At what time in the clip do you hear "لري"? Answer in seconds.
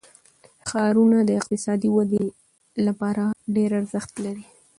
4.25-4.45